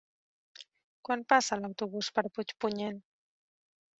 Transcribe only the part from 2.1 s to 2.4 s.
per